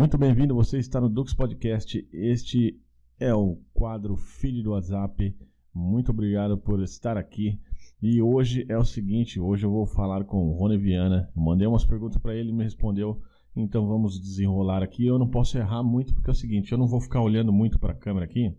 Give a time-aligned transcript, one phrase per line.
[0.00, 2.08] Muito bem-vindo, você está no Dux Podcast.
[2.10, 2.74] Este
[3.18, 5.36] é o quadro Filho do WhatsApp.
[5.74, 7.60] Muito obrigado por estar aqui.
[8.00, 11.28] E hoje é o seguinte, hoje eu vou falar com o Rony Viana.
[11.36, 13.20] Mandei umas perguntas para ele, e me respondeu.
[13.54, 15.04] Então vamos desenrolar aqui.
[15.04, 17.78] Eu não posso errar muito porque é o seguinte, eu não vou ficar olhando muito
[17.78, 18.56] para a câmera aqui,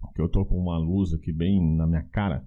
[0.00, 2.46] porque eu tô com uma luz aqui bem na minha cara.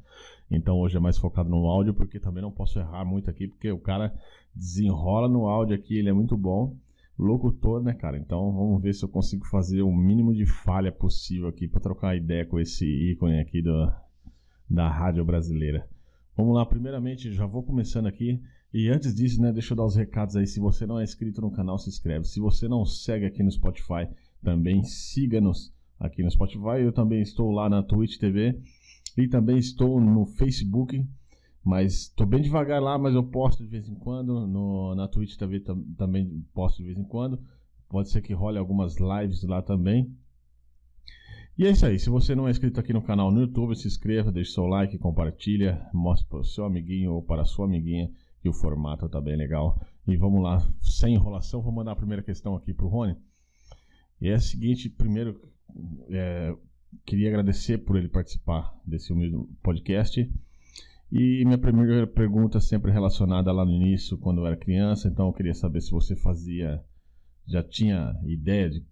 [0.50, 3.72] Então hoje é mais focado no áudio, porque também não posso errar muito aqui, porque
[3.72, 4.12] o cara
[4.56, 6.76] desenrola no áudio aqui, ele é muito bom.
[7.18, 8.18] Locutor, né, cara?
[8.18, 12.16] Então vamos ver se eu consigo fazer o mínimo de falha possível aqui para trocar
[12.16, 13.92] ideia com esse ícone aqui do,
[14.70, 15.88] da rádio brasileira.
[16.36, 18.42] Vamos lá, primeiramente já vou começando aqui.
[18.74, 20.46] E antes disso, né, deixa eu dar os recados aí.
[20.46, 22.26] Se você não é inscrito no canal, se inscreve.
[22.26, 24.10] Se você não segue aqui no Spotify,
[24.44, 26.82] também siga-nos aqui no Spotify.
[26.82, 28.60] Eu também estou lá na Twitch TV
[29.18, 31.08] e também estou no Facebook.
[31.66, 34.46] Mas estou bem devagar lá, mas eu posto de vez em quando.
[34.46, 35.62] No, na Twitch TV
[35.98, 37.40] também posto de vez em quando.
[37.90, 40.16] Pode ser que role algumas lives lá também.
[41.58, 41.98] E é isso aí.
[41.98, 44.96] Se você não é inscrito aqui no canal no YouTube, se inscreva, deixe seu like,
[45.00, 49.20] compartilha, mostre para o seu amiguinho ou para a sua amiguinha que o formato tá
[49.20, 49.82] bem legal.
[50.08, 53.16] E vamos lá, sem enrolação, vou mandar a primeira questão aqui para o Rony.
[54.22, 55.42] E é a seguinte: primeiro,
[56.10, 56.56] é,
[57.06, 59.12] queria agradecer por ele participar desse
[59.64, 60.32] podcast.
[61.12, 65.34] E minha primeira pergunta sempre relacionada lá no início, quando eu era criança, então eu
[65.34, 66.84] queria saber se você fazia,
[67.46, 68.84] já tinha ideia de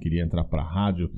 [0.00, 1.12] queria entrar para a rádio,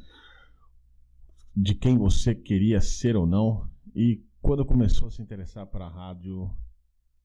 [1.56, 5.90] de quem você queria ser ou não, e quando começou a se interessar para a
[5.90, 6.50] rádio,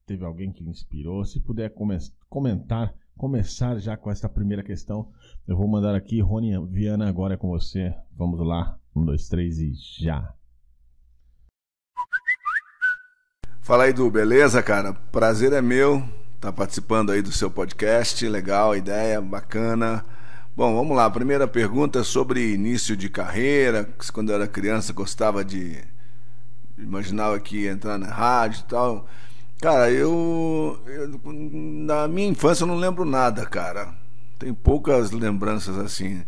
[0.04, 1.24] teve alguém que inspirou?
[1.24, 1.72] Se puder
[2.28, 5.12] comentar, começar já com essa primeira questão,
[5.46, 7.94] eu vou mandar aqui, Rony Viana, agora é com você.
[8.12, 10.34] Vamos lá, um, dois, três e já.
[13.64, 14.92] Fala aí, Du, beleza, cara?
[15.10, 15.96] Prazer é meu
[16.34, 18.28] estar tá participando aí do seu podcast.
[18.28, 20.04] Legal, ideia bacana.
[20.54, 21.08] Bom, vamos lá.
[21.08, 23.88] Primeira pergunta é sobre início de carreira.
[24.12, 25.82] Quando eu era criança, gostava de.
[26.76, 29.08] Imaginava que entrar na rádio e tal.
[29.62, 31.18] Cara, eu, eu.
[31.24, 33.94] Na minha infância eu não lembro nada, cara.
[34.38, 36.22] Tem poucas lembranças assim.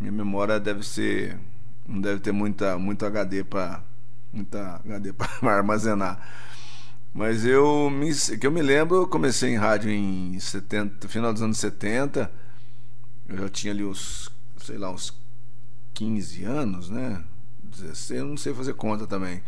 [0.00, 1.38] Minha memória deve ser.
[1.86, 3.82] Não deve ter muita, muito HD para
[4.32, 6.18] muita HD para armazenar.
[7.14, 11.42] Mas eu me, que eu me lembro, eu comecei em rádio em 70, final dos
[11.42, 12.28] anos 70.
[13.28, 15.16] Eu já tinha ali uns, sei lá, uns
[15.94, 17.22] 15 anos, né?
[17.62, 19.40] 16, eu não sei fazer conta também.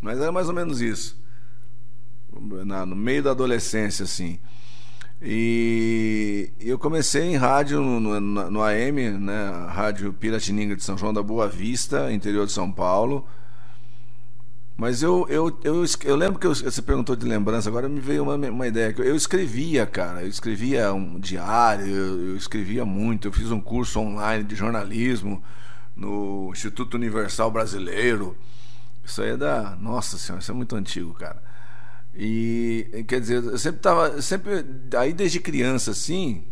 [0.00, 1.16] Mas era mais ou menos isso.
[2.66, 4.40] Na, no meio da adolescência, assim.
[5.22, 9.68] E eu comecei em rádio no, no, no AM, né?
[9.68, 13.28] Rádio Piratininga de São João da Boa Vista, interior de São Paulo.
[14.80, 18.22] Mas eu, eu, eu, eu lembro que eu, você perguntou de lembrança, agora me veio
[18.22, 18.94] uma, uma ideia.
[18.96, 23.28] Eu escrevia, cara, eu escrevia um diário, eu, eu escrevia muito.
[23.28, 25.44] Eu fiz um curso online de jornalismo
[25.94, 28.34] no Instituto Universal Brasileiro.
[29.04, 29.76] Isso aí é da.
[29.76, 31.42] Nossa Senhora, isso é muito antigo, cara.
[32.14, 34.22] E quer dizer, eu sempre tava.
[34.22, 34.64] Sempre,
[34.96, 36.44] aí desde criança, assim,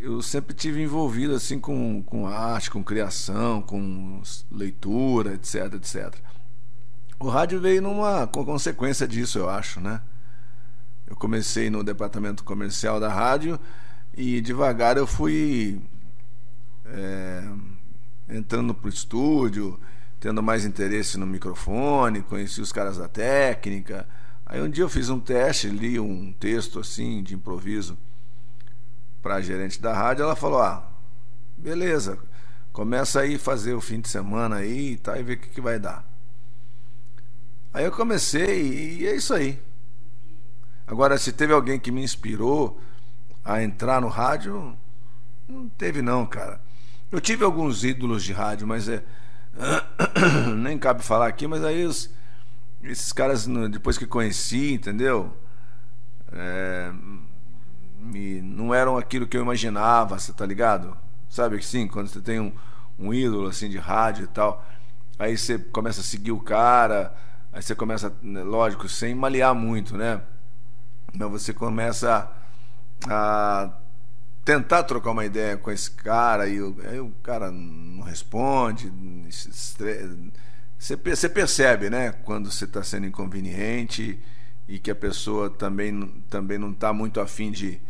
[0.00, 6.39] eu sempre tive envolvido assim com, com arte, com criação, com leitura, etc, etc.
[7.22, 10.00] O rádio veio numa consequência disso, eu acho, né?
[11.06, 13.60] Eu comecei no departamento comercial da rádio
[14.16, 15.82] e devagar eu fui
[16.86, 17.44] é,
[18.26, 19.78] entrando pro estúdio,
[20.18, 24.08] tendo mais interesse no microfone, conheci os caras da técnica.
[24.46, 27.98] Aí um dia eu fiz um teste, li um texto assim de improviso
[29.20, 30.90] para a gerente da rádio, ela falou: "Ah,
[31.58, 32.18] beleza,
[32.72, 35.78] começa aí fazer o fim de semana aí tá e vê o que, que vai
[35.78, 36.09] dar".
[37.72, 39.60] Aí eu comecei e é isso aí.
[40.86, 42.80] Agora, se teve alguém que me inspirou
[43.44, 44.76] a entrar no rádio,
[45.48, 46.60] não teve não, cara.
[47.12, 49.02] Eu tive alguns ídolos de rádio, mas é
[50.56, 52.10] nem cabe falar aqui, mas aí os,
[52.82, 55.36] esses caras depois que conheci, entendeu?
[56.32, 56.92] É,
[57.98, 60.96] me, não eram aquilo que eu imaginava, você tá ligado?
[61.28, 62.52] Sabe que sim, quando você tem um,
[62.98, 64.64] um ídolo assim de rádio e tal,
[65.18, 67.14] aí você começa a seguir o cara,
[67.52, 70.22] Aí você começa, né, lógico, sem malear muito, né?
[71.12, 72.30] Mas você começa
[73.08, 73.72] a
[74.44, 78.92] tentar trocar uma ideia com esse cara e o, aí o cara não responde.
[80.78, 82.12] Você, percebe, né?
[82.12, 84.18] Quando você está sendo inconveniente
[84.68, 87.80] e que a pessoa também, também não está muito afim de,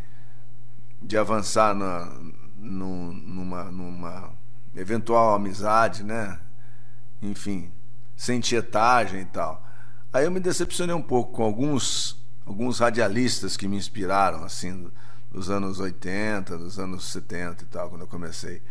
[1.01, 2.11] de avançar na,
[2.57, 4.33] numa, numa
[4.75, 6.39] eventual amizade, né?
[7.21, 7.71] Enfim,
[8.21, 9.67] sem tietagem e tal.
[10.13, 14.91] Aí eu me decepcionei um pouco com alguns alguns radialistas que me inspiraram assim
[15.31, 18.61] dos anos 80, dos anos 70 e tal, quando eu comecei.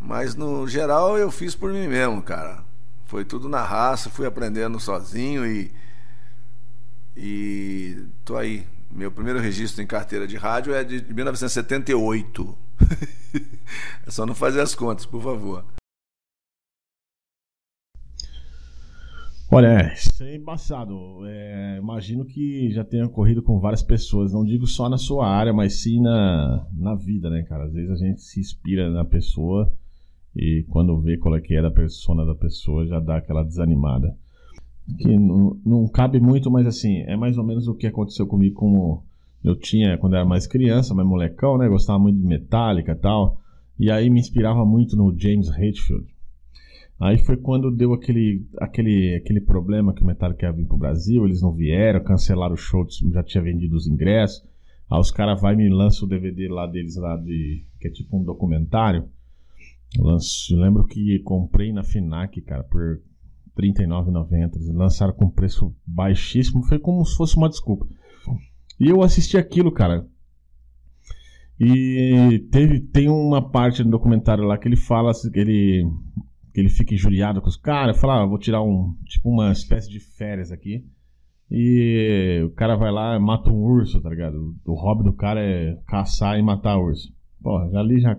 [0.00, 2.64] Mas no geral eu fiz por mim mesmo, cara.
[3.06, 5.72] Foi tudo na raça, fui aprendendo sozinho e.
[7.16, 8.66] E tô aí.
[8.90, 12.58] Meu primeiro registro em carteira de rádio é de 1978.
[14.04, 15.64] é só não fazer as contas, por favor.
[19.52, 21.26] Olha, é, isso é embaçado.
[21.26, 24.32] É, imagino que já tenha ocorrido com várias pessoas.
[24.32, 27.64] Não digo só na sua área, mas sim na, na vida, né, cara?
[27.64, 29.72] Às vezes a gente se inspira na pessoa
[30.36, 34.16] e quando vê qual é que é a persona da pessoa, já dá aquela desanimada.
[34.98, 38.54] Que não, não cabe muito, mas assim, é mais ou menos o que aconteceu comigo
[38.54, 39.02] com.
[39.42, 41.68] Eu tinha, quando era mais criança, mais molecão, né?
[41.68, 43.40] Gostava muito de Metallica e tal.
[43.78, 46.06] E aí me inspirava muito no James Hetfield
[47.00, 51.24] Aí foi quando deu aquele, aquele, aquele problema que o Metallica ia vir pro Brasil,
[51.24, 54.44] eles não vieram, cancelaram o show, já tinha vendido os ingressos.
[54.90, 57.90] Aí os caras vai e me lançam o DVD lá deles, lá de, que é
[57.90, 59.08] tipo um documentário.
[59.98, 63.00] Lanço, lembro que comprei na FINAC, cara, por
[63.56, 64.56] R$39,90.
[64.56, 67.86] Eles lançaram com preço baixíssimo, foi como se fosse uma desculpa.
[68.78, 70.06] E eu assisti aquilo, cara.
[71.58, 75.86] E teve, tem uma parte do documentário lá que ele fala ele
[76.52, 79.90] que ele fica injuriado com os caras, fala, ah, vou tirar um, tipo uma espécie
[79.90, 80.84] de férias aqui.
[81.50, 84.54] E o cara vai lá e mata um urso, tá ligado?
[84.64, 87.12] O hobby do cara é caçar e matar urso.
[87.42, 88.16] Porra, ali já,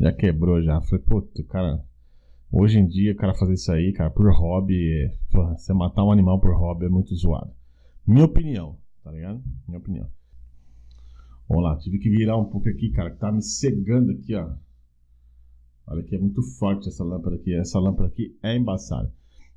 [0.00, 0.80] já quebrou já.
[0.80, 1.80] Falei, puta, cara,
[2.50, 6.10] hoje em dia o cara fazer isso aí, cara, por hobby, porra, você matar um
[6.10, 7.52] animal por hobby é muito zoado.
[8.04, 9.40] Minha opinião, tá ligado?
[9.68, 10.08] Minha opinião.
[11.48, 14.50] Vamos lá, tive que virar um pouco aqui, cara, que tá me cegando aqui, ó.
[15.90, 17.54] Olha que é muito forte essa lâmpada aqui.
[17.54, 19.12] Essa lâmpada aqui é embaçada.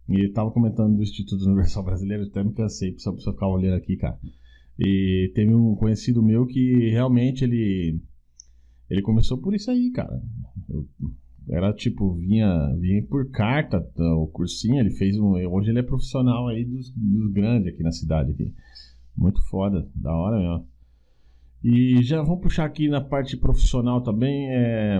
[0.07, 3.75] E ele tava comentando do Instituto Universal Brasileiro, até me cansei só pra ficar olhando
[3.75, 4.17] aqui, cara.
[4.79, 7.99] E teve um conhecido meu que realmente ele
[8.89, 10.21] ele começou por isso aí, cara.
[10.69, 10.87] Eu,
[11.49, 15.31] era tipo, vinha, vinha por carta o cursinho, ele fez um.
[15.49, 18.53] Hoje ele é profissional aí dos, dos grandes aqui na cidade aqui.
[19.15, 20.67] Muito foda, da hora mesmo.
[21.63, 24.49] E já vamos puxar aqui na parte profissional também.
[24.49, 24.99] É,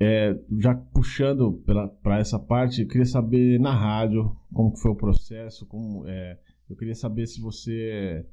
[0.00, 1.62] é, já puxando
[2.02, 6.38] para essa parte, eu queria saber na rádio como foi o processo, como é,
[6.70, 8.24] eu queria saber se você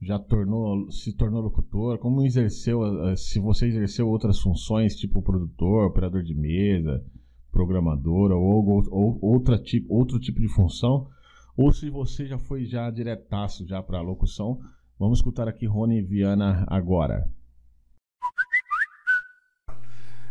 [0.00, 2.80] já tornou, se tornou locutor, como exerceu,
[3.16, 7.04] se você exerceu outras funções, tipo produtor, operador de mesa,
[7.50, 11.08] programador ou, ou, ou outra tipo, outro tipo de função,
[11.56, 14.60] ou se você já foi já diretaço já para locução.
[14.98, 17.28] Vamos escutar aqui Rony Viana agora.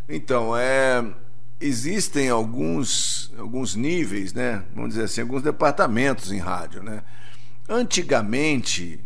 [0.07, 1.03] Então, é,
[1.59, 4.63] existem alguns, alguns níveis, né?
[4.73, 7.01] Vamos dizer assim, alguns departamentos em rádio, né?
[7.67, 8.99] Antigamente,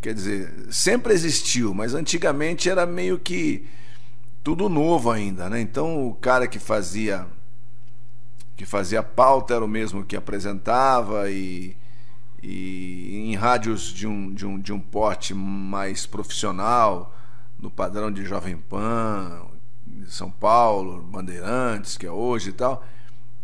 [0.00, 3.66] quer dizer, sempre existiu, mas antigamente era meio que
[4.44, 5.60] tudo novo ainda, né?
[5.60, 7.26] Então o cara que fazia
[8.56, 11.74] que fazia pauta era o mesmo que apresentava e,
[12.42, 17.16] e em rádios de um, de um, de um porte mais profissional,
[17.58, 19.46] no padrão de Jovem Pan,
[20.06, 22.84] são Paulo, Bandeirantes, que é hoje e tal,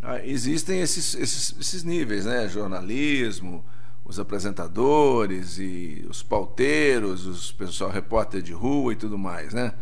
[0.03, 2.49] ah, existem esses, esses, esses níveis, né?
[2.49, 3.65] Jornalismo,
[4.05, 9.73] os apresentadores e os pauteiros, os pessoal repórter de rua e tudo mais, né?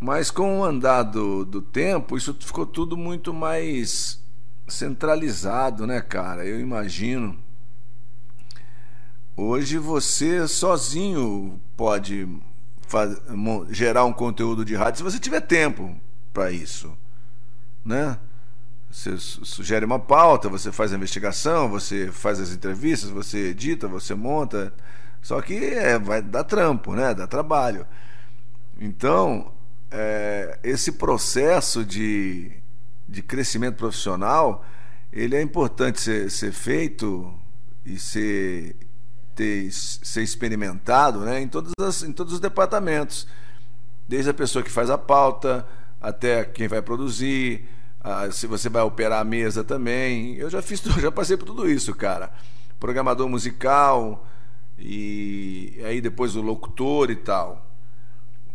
[0.00, 4.22] Mas com o andar do, do tempo, isso ficou tudo muito mais
[4.66, 6.46] centralizado, né, cara?
[6.46, 7.38] Eu imagino.
[9.36, 12.28] Hoje você sozinho pode
[12.94, 13.18] faz,
[13.70, 15.96] gerar um conteúdo de rádio se você tiver tempo
[16.32, 16.96] para isso,
[17.84, 18.16] né?
[18.88, 24.14] Você sugere uma pauta, você faz a investigação, você faz as entrevistas, você edita, você
[24.14, 24.72] monta.
[25.20, 27.12] Só que é, vai dar trampo, né?
[27.12, 27.84] Dá trabalho.
[28.80, 29.52] Então,
[29.90, 32.52] é, esse processo de,
[33.08, 34.64] de crescimento profissional,
[35.12, 37.34] ele é importante ser, ser feito
[37.84, 38.76] e ser
[39.34, 43.26] ter, ser experimentado né, em, todas as, em todos os departamentos.
[44.08, 45.66] Desde a pessoa que faz a pauta,
[46.00, 47.68] até quem vai produzir,
[48.00, 50.34] a, se você vai operar a mesa também.
[50.36, 52.32] Eu já fiz, já passei por tudo isso, cara.
[52.78, 54.26] Programador musical,
[54.78, 57.66] e aí depois o locutor e tal.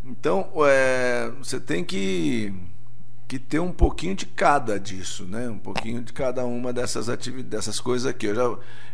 [0.05, 2.53] Então, é, você tem que
[3.29, 5.47] que ter um pouquinho de cada disso, né?
[5.47, 8.25] Um pouquinho de cada uma dessas atividades, dessas coisas aqui.
[8.25, 8.41] Eu já,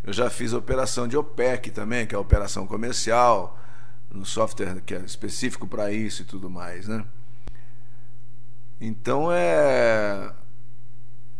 [0.03, 3.57] eu já fiz operação de OPEC também, que é a operação comercial,
[4.11, 7.05] no software que é específico para isso e tudo mais, né?
[8.81, 10.33] Então é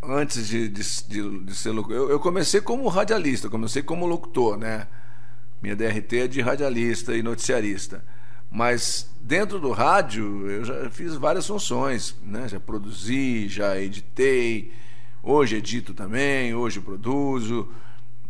[0.01, 4.55] antes de, de, de, de ser locutor, eu, eu comecei como radialista, comecei como locutor,
[4.55, 4.87] né?
[5.61, 8.01] Minha DRT é de radialista e noticiarista.
[8.55, 12.47] Mas dentro do rádio eu já fiz várias funções, né?
[12.47, 14.71] Já produzi, já editei,
[15.21, 17.67] hoje edito também, hoje produzo.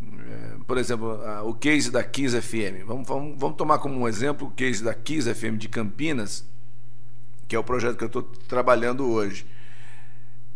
[0.02, 2.88] É, por exemplo, o case da Kiss FM.
[2.88, 6.44] Vamos, vamos, vamos tomar como um exemplo o case da Kiss FM de Campinas,
[7.48, 9.46] que é o projeto que eu estou trabalhando hoje.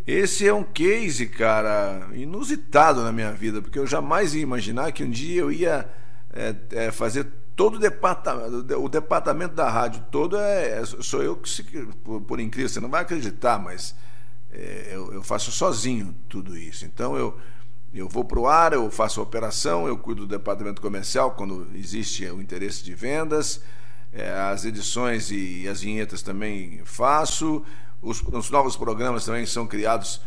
[0.08, 5.04] Esse é um case, cara, inusitado na minha vida, porque eu jamais ia imaginar que
[5.04, 5.88] um dia eu ia
[6.34, 7.28] é, é, fazer
[7.60, 12.39] todo o departamento, o departamento da rádio todo é, é sou eu que, por, por,
[12.39, 13.94] incrível, você não vai acreditar, mas
[14.50, 16.86] é, eu, eu, faço sozinho tudo isso.
[16.86, 17.38] Então eu,
[17.94, 21.68] eu vou para o ar, eu faço a operação, eu cuido do departamento comercial quando
[21.75, 23.62] existe o interesse de vendas,
[24.13, 27.62] é, as edições e as vinhetas também faço,
[28.01, 30.22] os, os novos programas também são criados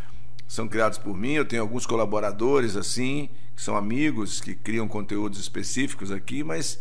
[0.47, 1.33] são criados por mim.
[1.33, 6.79] Eu tenho alguns colaboradores assim que são amigos que criam conteúdos específicos aqui, mas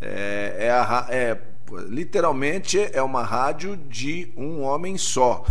[0.00, 1.40] é, é, a, é
[1.88, 5.44] literalmente é uma rádio de um homem só.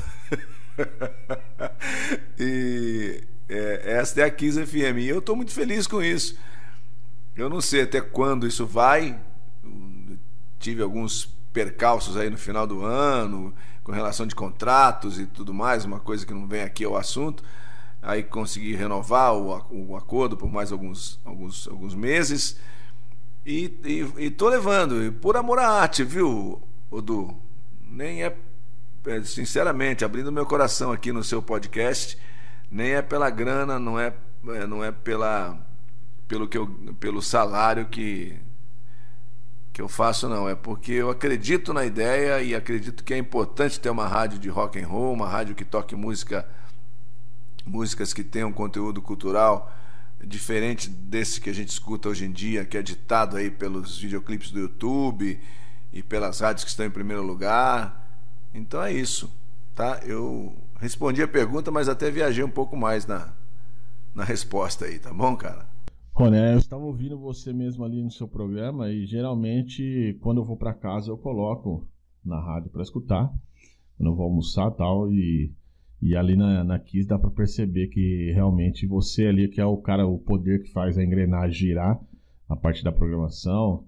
[2.40, 5.00] e é, esta é a Kiss FM.
[5.00, 6.38] E eu estou muito feliz com isso.
[7.36, 9.20] Eu não sei até quando isso vai.
[10.60, 15.86] Tive alguns percalços aí no final do ano, com relação de contratos e tudo mais,
[15.86, 17.44] uma coisa que não vem aqui ao assunto.
[18.02, 22.58] Aí consegui renovar o, o acordo por mais alguns, alguns, alguns meses.
[23.46, 27.38] E, e, e tô levando, por amor à arte, viu, Odu?
[27.88, 28.36] Nem é,
[29.06, 32.18] é, sinceramente, abrindo meu coração aqui no seu podcast,
[32.72, 34.14] nem é pela grana, não é,
[34.48, 35.60] é não é pela,
[36.28, 36.68] pelo, que eu,
[37.00, 38.36] pelo salário que,
[39.72, 43.80] que eu faço não, é porque eu acredito na ideia e acredito que é importante
[43.80, 46.48] ter uma rádio de rock and roll, uma rádio que toque música
[47.64, 49.72] músicas que tenham conteúdo cultural
[50.26, 54.52] diferente desse que a gente escuta hoje em dia, que é ditado aí pelos videoclipes
[54.52, 55.40] do YouTube
[55.94, 58.06] e pelas rádios que estão em primeiro lugar.
[58.54, 59.32] Então é isso,
[59.74, 60.02] tá?
[60.06, 63.34] Eu respondi a pergunta, mas até viajei um pouco mais na,
[64.14, 65.66] na resposta aí, tá bom, cara?
[66.14, 70.56] Roné, eu estava ouvindo você mesmo ali no seu programa e geralmente quando eu vou
[70.56, 71.86] para casa eu coloco
[72.24, 73.30] na rádio para escutar,
[73.98, 75.54] quando eu vou almoçar tal e
[76.02, 79.78] e ali na, na Kiss dá para perceber que realmente você ali que é o
[79.78, 82.00] cara, o poder que faz a engrenagem girar
[82.48, 83.86] a parte da programação.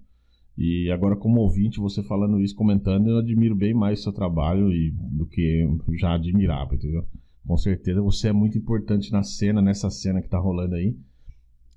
[0.58, 4.72] E agora como ouvinte, você falando isso, comentando, eu admiro bem mais o seu trabalho
[4.74, 5.68] e, do que
[6.00, 7.06] já admirava, entendeu?
[7.46, 10.98] Com certeza você é muito importante na cena, nessa cena que tá rolando aí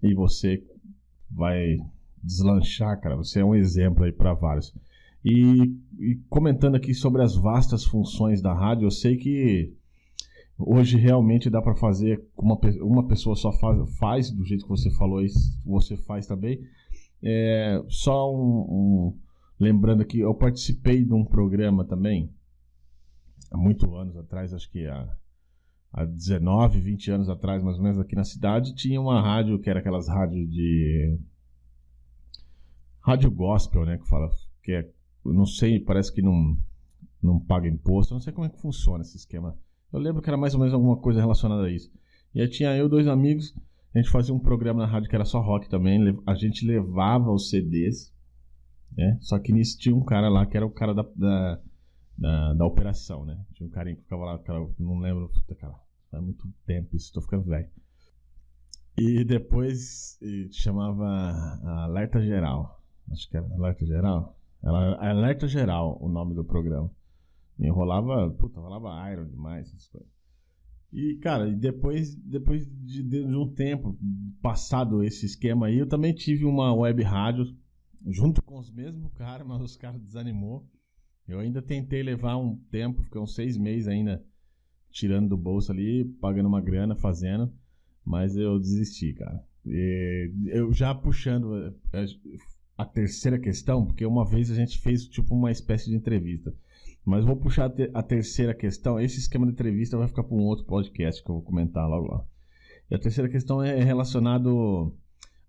[0.03, 0.65] e você
[1.31, 1.77] vai
[2.23, 3.17] deslanchar, cara.
[3.17, 4.75] Você é um exemplo aí para vários.
[5.25, 9.75] E, e, comentando aqui sobre as vastas funções da rádio, eu sei que
[10.61, 14.91] hoje realmente dá para fazer uma, uma pessoa só faz, faz do jeito que você
[14.91, 15.23] falou,
[15.65, 16.61] você faz também.
[17.23, 19.19] É, só um, um,
[19.59, 22.33] lembrando aqui, eu participei de um programa também
[23.51, 25.17] há muitos anos atrás, acho que há
[25.93, 29.69] há 19, 20 anos atrás, mais ou menos, aqui na cidade, tinha uma rádio que
[29.69, 31.19] era aquelas rádios de.
[33.01, 33.99] Rádio gospel, né?
[33.99, 34.31] Que fala.
[34.63, 34.91] Que é,
[35.25, 36.57] não sei, parece que não,
[37.23, 38.15] não paga imposto.
[38.15, 39.57] Não sei como é que funciona esse esquema.
[39.93, 41.91] Eu lembro que era mais ou menos alguma coisa relacionada a isso.
[42.35, 43.55] E aí tinha eu dois amigos,
[43.95, 46.17] a gente fazia um programa na rádio que era só rock também.
[46.27, 48.13] A gente levava os CDs,
[48.97, 49.19] né?
[49.21, 51.61] Só que nisso tinha um cara lá que era o cara da, da
[52.21, 53.43] da, da operação, né?
[53.55, 55.75] Tinha um carinha que ficava lá, cara, não lembro, puta, cara,
[56.11, 57.67] faz muito tempo isso, tô ficando velho.
[58.99, 60.19] E depois
[60.53, 61.07] chamava
[61.85, 62.83] Alerta Geral.
[63.11, 64.37] Acho que era Alerta Geral.
[64.63, 66.91] Era Alerta Geral o nome do programa.
[67.61, 70.11] Enrolava, puta, rolava Iron demais, essas coisas.
[70.93, 73.97] E, cara, depois, depois de, de, um tempo
[74.43, 77.55] passado esse esquema aí, eu também tive uma web rádio
[78.09, 80.69] junto com os mesmos caras, mas os caras desanimou.
[81.29, 84.25] Eu ainda tentei levar um tempo, fiquei uns seis meses ainda
[84.91, 87.53] tirando do bolso ali, pagando uma grana, fazendo,
[88.05, 89.45] mas eu desisti, cara.
[89.65, 91.55] E eu já puxando
[91.93, 96.53] a, a, terceira questão, porque uma vez a gente fez tipo uma espécie de entrevista.
[97.05, 99.01] Mas vou puxar a, te, a terceira questão.
[99.01, 102.09] Esse esquema de entrevista vai ficar para um outro podcast que eu vou comentar logo
[102.09, 102.25] lá.
[102.91, 104.95] E a terceira questão é relacionado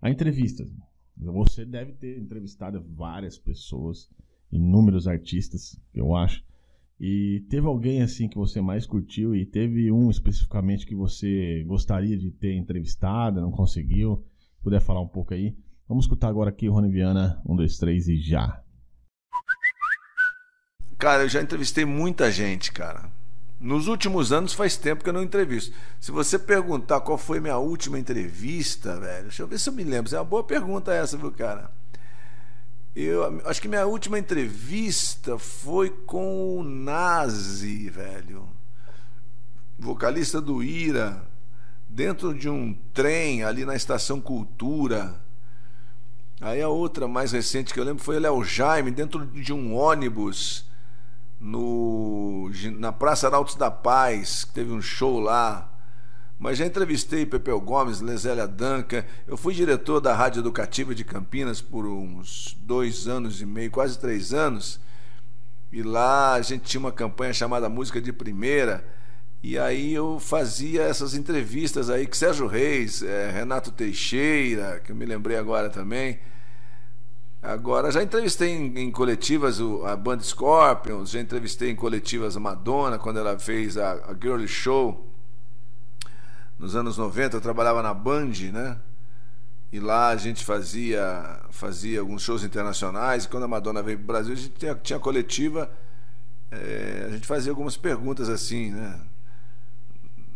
[0.00, 0.72] a entrevistas.
[1.16, 4.08] Você deve ter entrevistado várias pessoas
[4.50, 6.42] inúmeros artistas, eu acho.
[7.00, 12.16] E teve alguém assim que você mais curtiu e teve um especificamente que você gostaria
[12.16, 14.24] de ter entrevistado, não conseguiu?
[14.62, 15.56] Puder falar um pouco aí?
[15.88, 18.61] Vamos escutar agora aqui o Rony Viana, um, dois, três e já.
[21.02, 23.10] Cara, eu já entrevistei muita gente, cara.
[23.58, 25.74] Nos últimos anos faz tempo que eu não entrevisto.
[25.98, 29.82] Se você perguntar qual foi minha última entrevista, velho, deixa eu ver se eu me
[29.82, 30.14] lembro.
[30.14, 31.72] É uma boa pergunta essa, viu, cara?
[32.94, 38.48] Eu acho que minha última entrevista foi com o Nazi, velho.
[39.76, 41.20] Vocalista do Ira,
[41.88, 45.20] dentro de um trem ali na estação Cultura.
[46.40, 49.74] Aí a outra mais recente que eu lembro foi o Léo Jaime, dentro de um
[49.74, 50.70] ônibus
[51.42, 55.68] no, na Praça Arautos da Paz, que teve um show lá.
[56.38, 59.06] Mas já entrevistei Pepeu Gomes, Lesélia Danca.
[59.26, 63.98] Eu fui diretor da Rádio Educativa de Campinas por uns dois anos e meio, quase
[63.98, 64.80] três anos.
[65.72, 68.84] E lá a gente tinha uma campanha chamada Música de Primeira.
[69.42, 74.96] E aí eu fazia essas entrevistas aí com Sérgio Reis, é, Renato Teixeira, que eu
[74.96, 76.18] me lembrei agora também.
[77.42, 82.40] Agora, já entrevistei em, em coletivas o, a banda Scorpions, já entrevistei em coletivas a
[82.40, 85.08] Madonna, quando ela fez a, a Girly Show.
[86.56, 88.78] Nos anos 90 eu trabalhava na Band, né?
[89.72, 93.24] E lá a gente fazia, fazia alguns shows internacionais.
[93.24, 95.68] E quando a Madonna veio para o Brasil, a gente tinha, tinha coletiva.
[96.48, 99.00] É, a gente fazia algumas perguntas assim, né?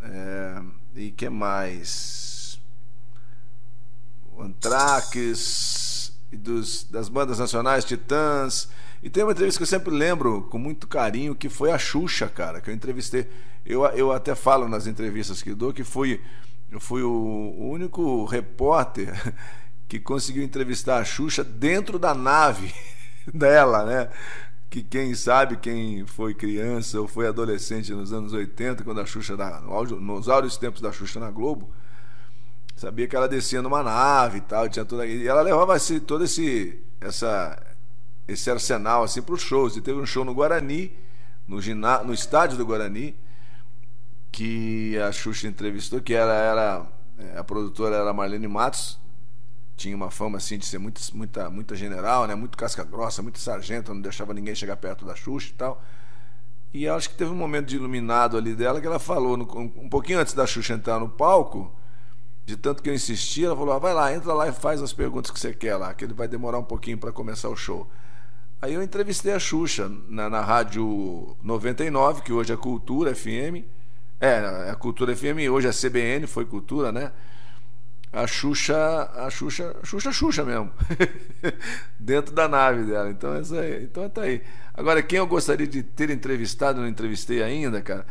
[0.02, 0.62] É,
[0.96, 2.58] e que mais?
[4.38, 5.85] Antraques e
[6.32, 8.68] dos, das bandas nacionais, Titãs.
[9.02, 12.28] E tem uma entrevista que eu sempre lembro com muito carinho, que foi a Xuxa,
[12.28, 13.28] cara, que eu entrevistei.
[13.64, 16.20] Eu, eu até falo nas entrevistas que dou que fui,
[16.70, 19.12] eu fui o, único repórter
[19.88, 22.74] que conseguiu entrevistar a Xuxa dentro da nave
[23.32, 24.08] dela, né?
[24.68, 29.36] Que quem sabe, quem foi criança ou foi adolescente nos anos 80, quando a Xuxa,
[30.00, 31.70] nos áureos tempos da Xuxa na Globo,
[32.76, 36.24] Sabia que ela descia numa nave e tal, tinha toda e ela levava esse, todo
[36.24, 37.58] esse essa
[38.28, 39.76] esse arsenal assim para os shows.
[39.76, 40.92] E teve um show no Guarani,
[41.48, 43.16] no giná, no estádio do Guarani,
[44.30, 46.86] que a Xuxa entrevistou, que era era
[47.38, 48.98] a produtora era Marlene Matos,
[49.76, 52.34] tinha uma fama assim de ser muito, muita, muita general, né?
[52.34, 55.82] muito casca grossa, muito sargento, não deixava ninguém chegar perto da Xuxa e tal.
[56.74, 59.44] E acho que teve um momento de iluminado ali dela que ela falou, no,
[59.76, 61.72] um pouquinho antes da Xuxa entrar no palco,
[62.46, 64.92] de tanto que eu insisti, ela falou: ah, vai lá, entra lá e faz as
[64.92, 67.90] perguntas que você quer lá, que ele vai demorar um pouquinho para começar o show.
[68.62, 73.66] Aí eu entrevistei a Xuxa na, na rádio 99, que hoje é Cultura FM.
[74.20, 74.28] É,
[74.68, 77.10] é a Cultura FM, hoje é CBN, foi Cultura, né?
[78.12, 80.70] A Xuxa, a Xuxa, Xuxa, Xuxa mesmo.
[81.98, 83.10] Dentro da nave dela.
[83.10, 84.40] Então, essa aí, então tá aí.
[84.72, 88.06] Agora, quem eu gostaria de ter entrevistado, não entrevistei ainda, cara.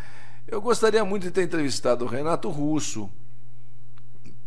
[0.45, 3.09] Eu gostaria muito de ter entrevistado o Renato Russo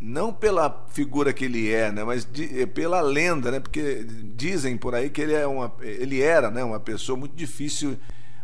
[0.01, 4.77] não pela figura que ele é, né, mas de, é pela lenda, né, porque dizem
[4.77, 7.99] por aí que ele é uma, ele era, né, uma pessoa muito difícil,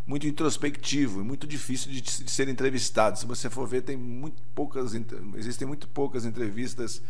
[0.07, 3.19] muito introspectivo, muito difícil de, de ser entrevistado.
[3.19, 4.95] Se você for ver, tem muito poucas,
[5.37, 7.01] existem muito poucas entrevistas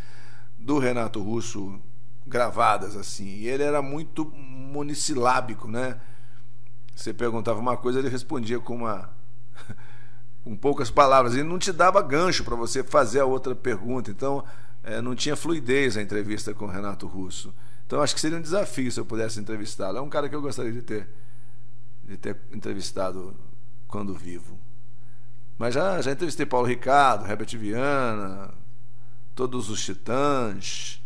[0.58, 1.80] do Renato Russo
[2.26, 3.26] gravadas assim.
[3.26, 5.98] E ele era muito monossilábico, né?
[6.94, 9.10] Você perguntava uma coisa, ele respondia com uma
[10.44, 14.10] com poucas palavras, e não te dava gancho para você fazer a outra pergunta.
[14.10, 14.44] Então,
[14.82, 17.52] é, não tinha fluidez a entrevista com o Renato Russo.
[17.86, 19.98] Então, acho que seria um desafio se eu pudesse entrevistá-lo.
[19.98, 21.08] É um cara que eu gostaria de ter,
[22.04, 23.34] de ter entrevistado
[23.88, 24.58] quando vivo.
[25.56, 28.52] Mas já, já entrevistei Paulo Ricardo, Herbert Viana,
[29.34, 31.00] todos os Titãs,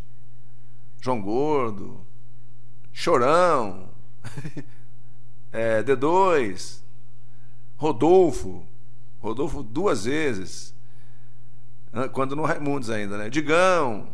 [1.00, 2.00] João Gordo,
[2.92, 3.90] Chorão,
[5.52, 6.80] é, D2,
[7.76, 8.67] Rodolfo.
[9.20, 10.74] Rodolfo duas vezes,
[12.12, 13.28] quando no Raimundos ainda, né?
[13.28, 14.08] Digão.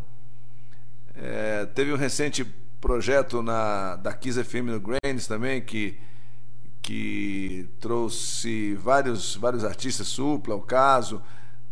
[1.14, 2.44] É, teve um recente
[2.80, 5.96] projeto na, da Kiss FM no Grains também, que,
[6.82, 11.22] que trouxe vários, vários artistas, Supla, o caso.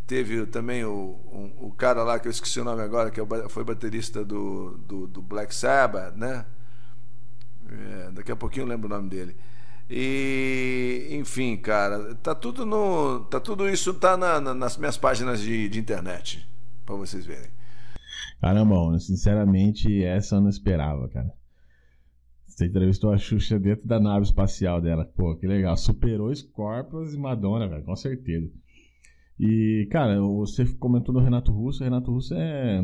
[0.06, 3.24] Teve também o, um, o cara lá, que eu esqueci o nome agora, que é
[3.48, 6.44] foi baterista do, do, do Black Sabbath, né?
[7.70, 9.36] É, daqui a pouquinho eu lembro o nome dele.
[9.94, 13.26] E, enfim, cara, tá tudo no.
[13.26, 16.48] Tá tudo isso tá na, na, nas minhas páginas de, de internet.
[16.86, 17.50] para vocês verem.
[18.40, 21.30] Caramba, sinceramente, essa eu não esperava, cara.
[22.46, 25.04] Você entrevistou a Xuxa dentro da nave espacial dela.
[25.04, 25.76] Pô, que legal.
[25.76, 28.50] Superou Scorpions e Madonna, velho, com certeza.
[29.38, 31.82] E, cara, você comentou do Renato Russo.
[31.82, 32.82] O Renato Russo é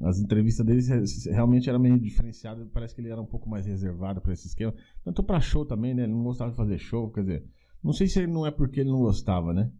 [0.00, 0.82] as entrevistas dele
[1.30, 2.66] realmente eram meio diferenciadas.
[2.72, 4.74] Parece que ele era um pouco mais reservado para esse esquema.
[5.04, 6.04] Tanto para show também, né?
[6.04, 7.10] Ele não gostava de fazer show.
[7.10, 7.44] Quer dizer,
[7.82, 9.70] não sei se não é porque ele não gostava, né?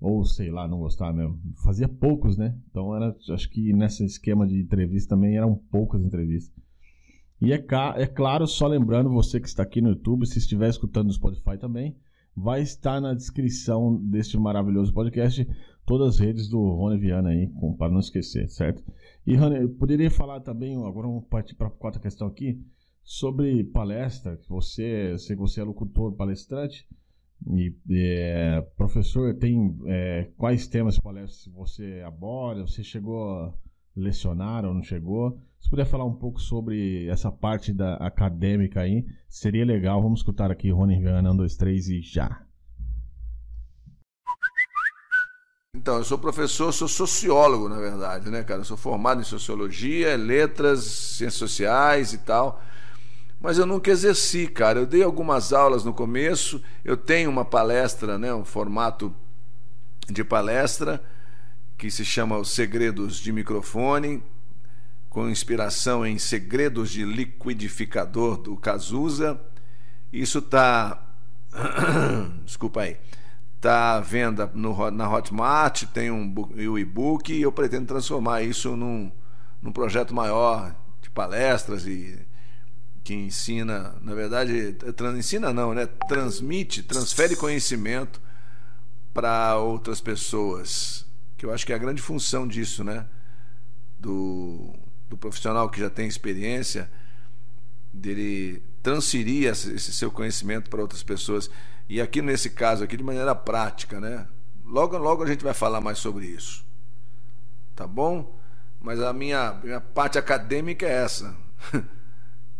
[0.00, 1.40] Ou sei lá, não gostava mesmo.
[1.64, 2.56] Fazia poucos, né?
[2.70, 6.54] Então era, acho que nesse esquema de entrevista também eram poucas entrevistas.
[7.40, 7.64] E é,
[7.96, 11.56] é claro, só lembrando você que está aqui no YouTube, se estiver escutando no Spotify
[11.56, 11.96] também,
[12.34, 15.46] vai estar na descrição deste maravilhoso podcast
[15.88, 18.84] todas as redes do Rony Viana aí, para não esquecer, certo?
[19.26, 22.62] E Rony, eu poderia falar também, agora vamos partir para a quarta questão aqui,
[23.02, 24.38] sobre palestra.
[24.50, 26.86] Você, sei que você é locutor, palestrante.
[27.46, 32.66] E, é, professor, tem é, quais temas palestras você aborda?
[32.66, 33.54] Você chegou a
[33.96, 35.40] lecionar ou não chegou?
[35.58, 40.02] Se puder falar um pouco sobre essa parte da acadêmica aí, seria legal.
[40.02, 42.46] Vamos escutar aqui Rony Viana, 1, 2, 3 e já.
[45.88, 48.60] Então, eu sou professor, sou sociólogo, na verdade, né, cara?
[48.60, 52.62] Eu sou formado em sociologia, letras, ciências sociais e tal
[53.40, 54.80] mas eu nunca exerci, cara.
[54.80, 59.14] Eu dei algumas aulas no começo, eu tenho uma palestra, né, um formato
[60.10, 61.02] de palestra
[61.78, 64.22] que se chama Os Segredos de Microfone,
[65.08, 69.40] com inspiração em Segredos de Liquidificador do Cazuza.
[70.12, 71.02] Isso tá
[72.44, 72.96] desculpa aí.
[73.60, 79.10] Tá à venda no, na Hotmart, tem um e-book e eu pretendo transformar isso num,
[79.60, 82.24] num projeto maior de palestras e
[83.02, 85.86] que ensina, na verdade, trans, ensina não, né?
[85.86, 88.20] Transmite, transfere conhecimento
[89.14, 91.06] para outras pessoas.
[91.36, 93.06] Que eu acho que é a grande função disso, né?
[93.98, 94.74] Do,
[95.08, 96.90] do profissional que já tem experiência,
[97.92, 101.50] dele transferir esse seu conhecimento para outras pessoas.
[101.88, 104.26] E aqui nesse caso aqui de maneira prática, né?
[104.64, 106.64] Logo logo a gente vai falar mais sobre isso.
[107.76, 108.34] Tá bom?
[108.80, 111.36] Mas a minha, minha parte acadêmica é essa.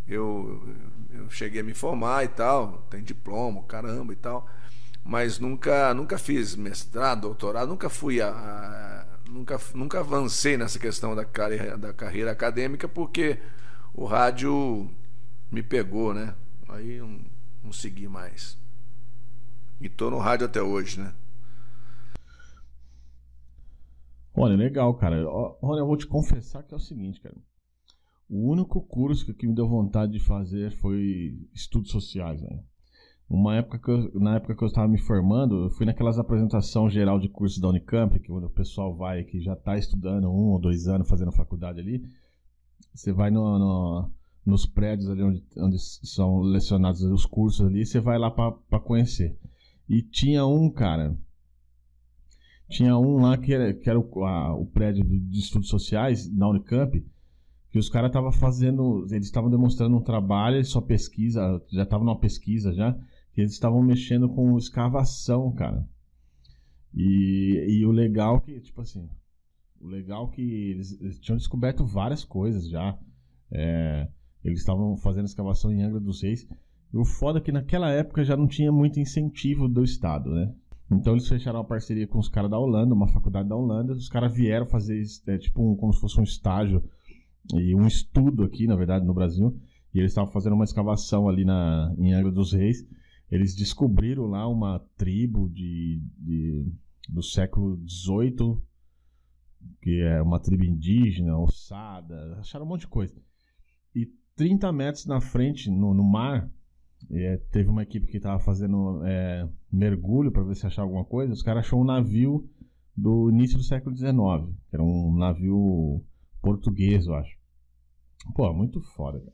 [0.07, 0.63] eu,
[1.11, 4.47] eu cheguei a me formar e tal, tem diploma, caramba e tal,
[5.03, 11.15] mas nunca nunca fiz mestrado, doutorado, nunca fui a, a nunca nunca avancei nessa questão
[11.15, 13.39] da carreira, da carreira acadêmica porque
[13.95, 14.91] o rádio
[15.51, 16.35] me pegou, né?
[16.69, 17.21] Aí não,
[17.65, 18.59] não segui mais.
[19.81, 21.15] E tô no rádio até hoje, né?
[24.35, 25.17] Olha, legal, cara.
[25.63, 27.35] Olha, eu vou te confessar que é o seguinte, cara.
[28.29, 32.63] O único curso que me deu vontade de fazer foi estudos sociais, né?
[33.29, 36.89] Uma época que eu, na época que eu estava me formando, eu fui naquelas apresentação
[36.89, 40.61] geral de cursos da Unicamp, que o pessoal vai que já está estudando um ou
[40.61, 42.03] dois anos fazendo faculdade ali.
[42.95, 44.11] Você vai no, no,
[44.49, 49.39] nos prédios ali onde, onde são lecionados os cursos ali, você vai lá para conhecer.
[49.89, 51.17] E tinha um, cara,
[52.69, 56.49] tinha um lá que era, que era o, a, o prédio de estudos sociais da
[56.49, 57.05] Unicamp,
[57.71, 62.19] que os caras estavam fazendo, eles estavam demonstrando um trabalho, só pesquisa, já estavam numa
[62.19, 62.93] pesquisa já,
[63.33, 65.87] que eles estavam mexendo com escavação, cara.
[66.95, 69.09] E, e o legal que, tipo assim,
[69.81, 72.99] o legal que eles, eles tinham descoberto várias coisas já.
[73.51, 74.09] É,
[74.45, 76.47] eles estavam fazendo escavação em Angra dos Reis.
[76.93, 80.55] E o foda é que naquela época já não tinha muito incentivo do Estado, né?
[80.91, 83.93] Então eles fecharam uma parceria com os caras da Holanda, uma faculdade da Holanda.
[83.93, 86.83] Os caras vieram fazer é, tipo um, como se fosse um estágio
[87.55, 89.59] e um estudo aqui, na verdade, no Brasil.
[89.93, 92.87] E eles estavam fazendo uma escavação ali na, em Angra dos Reis.
[93.31, 96.65] Eles descobriram lá uma tribo de, de
[97.09, 98.61] do século XVIII,
[99.83, 103.21] que é uma tribo indígena, ossada, acharam um monte de coisa.
[103.95, 104.07] E
[104.39, 106.49] 30 metros na frente, no, no mar,
[107.11, 111.33] é, teve uma equipe que estava fazendo é, mergulho para ver se achava alguma coisa.
[111.33, 112.49] Os caras acharam um navio
[112.97, 114.15] do início do século XIX,
[114.71, 116.05] que era um navio
[116.41, 117.37] português, eu acho.
[118.35, 119.33] Pô, muito foda, cara.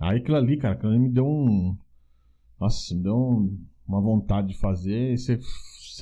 [0.00, 1.76] Aí aquilo ali, cara, aquilo ali me deu um.
[2.58, 5.12] Nossa, me deu um, uma vontade de fazer.
[5.12, 5.38] E você,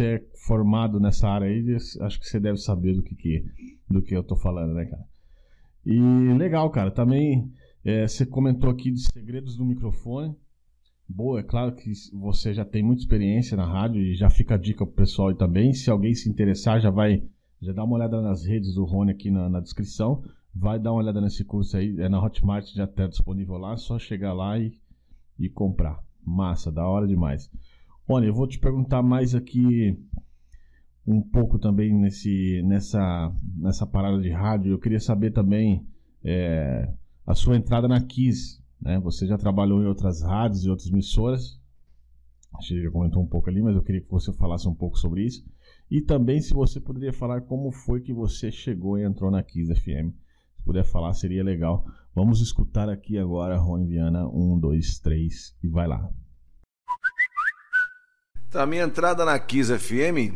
[0.05, 3.45] é formado nessa área aí, acho que você deve saber do que, que,
[3.91, 5.05] do que eu tô falando, né, cara?
[5.85, 5.99] E
[6.35, 6.91] legal, cara.
[6.91, 7.51] Também
[7.87, 10.35] é, você comentou aqui de segredos do microfone.
[11.09, 14.59] Boa, é claro que você já tem muita experiência na rádio e já fica a
[14.59, 15.72] dica pro pessoal aí também.
[15.72, 17.22] Se alguém se interessar, já vai
[17.62, 20.22] já dá uma olhada nas redes do Rony aqui na, na descrição.
[20.53, 21.96] Vai dar uma olhada nesse curso aí.
[22.01, 23.75] É na Hotmart, já está disponível lá.
[23.75, 24.77] É só chegar lá e,
[25.38, 26.03] e comprar.
[26.25, 27.49] Massa, da hora demais.
[28.09, 29.96] Rony, eu vou te perguntar mais aqui
[31.07, 34.72] um pouco também nesse, nessa, nessa parada de rádio.
[34.72, 35.87] Eu queria saber também
[36.25, 36.92] é,
[37.27, 38.62] a sua entrada na Kiss.
[38.81, 38.99] Né?
[39.01, 41.61] Você já trabalhou em outras rádios e outras emissoras.
[42.57, 44.99] A gente já comentou um pouco ali, mas eu queria que você falasse um pouco
[44.99, 45.45] sobre isso.
[45.91, 49.75] E também se você poderia falar como foi que você chegou e entrou na Kiss
[49.75, 50.15] FM.
[50.57, 51.85] Se puder falar, seria legal.
[52.15, 54.27] Vamos escutar aqui agora, Rony Viana.
[54.27, 56.11] Um, dois, três e vai lá.
[58.55, 60.33] A minha entrada na Kiss FM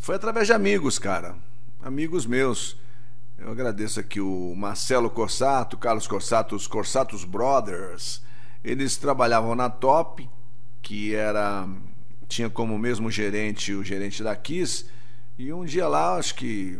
[0.00, 1.36] foi através de amigos, cara.
[1.80, 2.76] Amigos meus.
[3.40, 8.22] Eu agradeço aqui o Marcelo Corsato, Carlos Corsato, os Corsatos Brothers.
[8.62, 10.28] Eles trabalhavam na Top,
[10.82, 11.66] que era
[12.28, 14.84] tinha como mesmo gerente o gerente da Kiss.
[15.38, 16.78] E um dia lá, acho que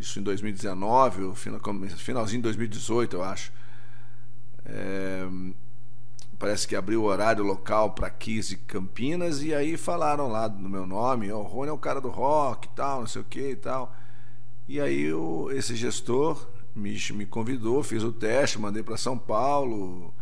[0.00, 1.32] isso em 2019,
[1.96, 3.52] finalzinho de 2018, eu acho.
[4.64, 5.28] É,
[6.40, 10.68] parece que abriu o horário local para Kiss e Campinas e aí falaram lá no
[10.68, 13.50] meu nome, o Rony é o cara do rock e tal, não sei o que
[13.50, 13.94] e tal.
[14.70, 20.14] E aí o, esse gestor me, me convidou, fiz o teste, mandei para São Paulo.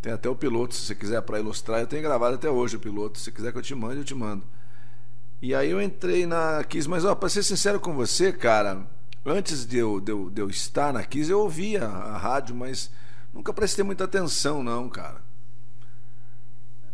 [0.00, 2.80] Tem até o piloto, se você quiser para ilustrar, eu tenho gravado até hoje o
[2.80, 3.18] piloto.
[3.18, 4.44] Se quiser que eu te mande, eu te mando.
[5.42, 8.86] E aí eu entrei na Kiss, mas ó, para ser sincero com você, cara,
[9.26, 12.90] antes de eu, de eu, de eu estar na Kiss, eu ouvia a rádio, mas
[13.30, 15.20] nunca prestei muita atenção, não, cara.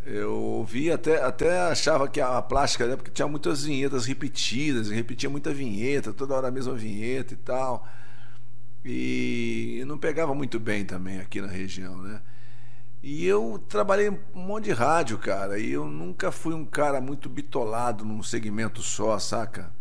[0.07, 5.29] Eu ouvi até, até achava que a plástica, né, porque tinha muitas vinhetas repetidas, repetia
[5.29, 7.85] muita vinheta, toda hora a mesma vinheta e tal.
[8.85, 12.23] E não pegava muito bem também aqui na região, né?
[13.03, 17.29] E eu trabalhei um monte de rádio, cara, e eu nunca fui um cara muito
[17.29, 19.73] bitolado num segmento só, saca?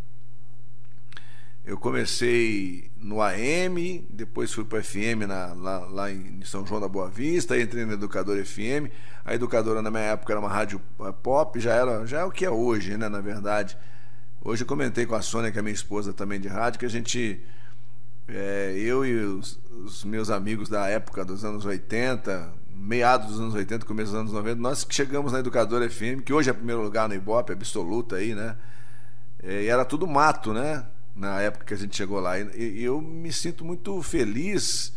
[1.65, 6.87] Eu comecei no AM, depois fui para FM na, lá, lá, em São João da
[6.87, 8.91] Boa Vista, entrei na Educadora FM.
[9.25, 12.29] A Educadora na minha época era uma rádio eh, pop, já era, já é o
[12.29, 13.75] que é hoje, né, na verdade.
[14.43, 16.89] Hoje eu comentei com a Sônia, que é minha esposa também de rádio, que a
[16.89, 17.41] gente
[18.27, 23.55] é, eu e os, os, meus amigos da época dos anos 80, meados dos anos
[23.55, 26.83] 80, começo dos anos 90, nós que chegamos na Educadora FM, que hoje é primeiro
[26.83, 28.55] lugar no Ibope, absoluta aí, né?
[29.41, 30.85] É, e era tudo mato, né?
[31.15, 32.37] Na época que a gente chegou lá.
[32.37, 34.93] E, eu me sinto muito feliz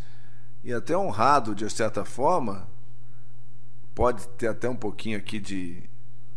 [0.64, 2.68] e até honrado, de certa forma.
[3.94, 5.82] Pode ter até um pouquinho aqui de,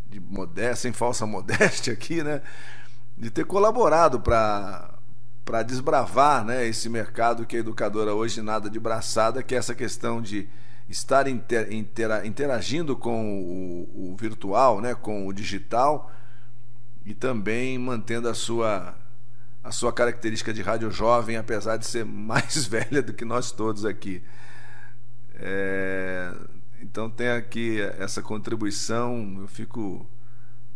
[0.09, 2.41] de modéstia, sem falsa modéstia aqui, né?
[3.17, 4.89] De ter colaborado para
[5.43, 9.73] para desbravar né, esse mercado que a educadora hoje nada de braçada, que é essa
[9.73, 10.47] questão de
[10.87, 11.67] estar inter,
[12.23, 16.11] interagindo com o, o virtual, né, com o digital,
[17.03, 18.95] e também mantendo a sua
[19.63, 23.85] a sua característica de rádio jovem, apesar de ser mais velha do que nós todos
[23.85, 24.21] aqui.
[25.35, 26.33] É,
[26.81, 30.05] então tem aqui essa contribuição, eu fico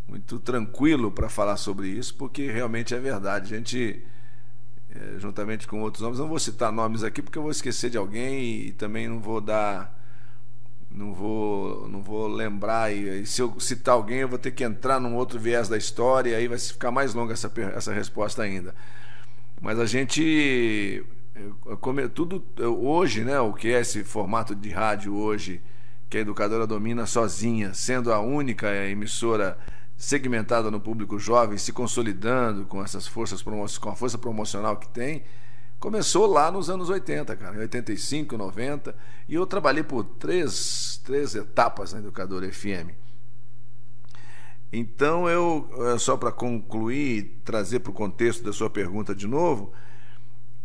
[0.07, 3.53] muito tranquilo para falar sobre isso, porque realmente é verdade.
[3.53, 4.03] A gente,
[4.91, 7.97] é, juntamente com outros nomes, não vou citar nomes aqui porque eu vou esquecer de
[7.97, 9.94] alguém e também não vou dar
[10.95, 14.99] não vou não vou lembrar e, se eu citar alguém eu vou ter que entrar
[14.99, 18.73] num outro viés da história e aí vai ficar mais longa essa, essa resposta ainda.
[19.61, 21.05] Mas a gente
[22.13, 22.43] tudo
[22.79, 25.61] hoje né o que é esse formato de rádio hoje
[26.09, 29.57] que a educadora domina sozinha sendo a única emissora
[29.97, 35.23] segmentada no público jovem se consolidando com essas forças com a força promocional que tem
[35.79, 38.95] Começou lá nos anos 80, cara, em 85, 90,
[39.27, 42.91] e eu trabalhei por três, três etapas na Educadora FM.
[44.71, 49.71] Então, eu, eh, só para concluir, trazer para o contexto da sua pergunta de novo,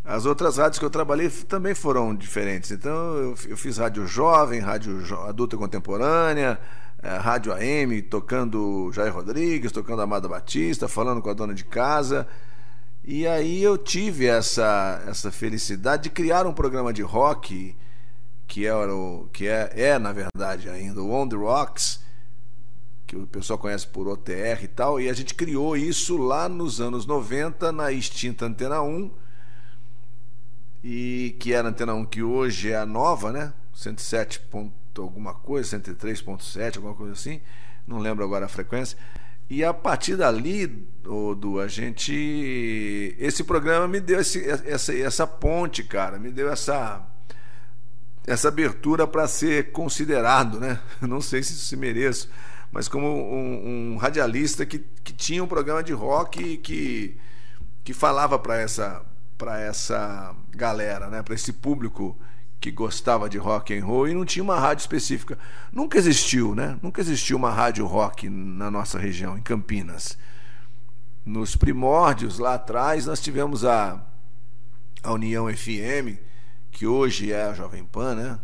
[0.05, 2.70] as outras rádios que eu trabalhei também foram diferentes.
[2.70, 6.59] Então, eu, eu fiz rádio jovem, rádio adulta contemporânea,
[7.03, 12.27] é, rádio AM, tocando Jair Rodrigues, tocando Amada Batista, falando com a dona de casa.
[13.02, 17.74] E aí eu tive essa, essa felicidade de criar um programa de rock
[18.50, 22.00] que é, o, que é, é na verdade ainda o On The Rocks,
[23.06, 26.80] que o pessoal conhece por OTR e tal, e a gente criou isso lá nos
[26.80, 29.08] anos 90 na extinta Antena 1,
[30.82, 33.52] e que era a Antena 1 que hoje é a nova, né?
[33.72, 34.40] 107.
[34.40, 37.40] Ponto alguma coisa, 103.7, alguma coisa assim,
[37.86, 38.98] não lembro agora a frequência.
[39.50, 40.68] E a partir dali,
[41.36, 43.16] do a gente.
[43.18, 47.04] Esse programa me deu esse, essa, essa ponte, cara, me deu essa,
[48.24, 50.78] essa abertura para ser considerado, né?
[51.02, 52.30] Não sei se isso se mereço,
[52.70, 57.16] mas como um, um radialista que, que tinha um programa de rock e que,
[57.82, 59.04] que falava para essa,
[59.68, 61.24] essa galera, né?
[61.24, 62.16] para esse público
[62.61, 65.38] que gostava de rock and roll e não tinha uma rádio específica.
[65.73, 66.79] Nunca existiu, né?
[66.83, 70.18] Nunca existiu uma rádio rock na nossa região, em Campinas.
[71.25, 74.05] Nos primórdios, lá atrás, nós tivemos a,
[75.03, 76.18] a União FM,
[76.70, 78.38] que hoje é a Jovem Pan, né?